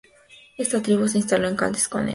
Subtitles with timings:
[0.57, 2.09] Esta tribu se instaló en Caldes con la imagen.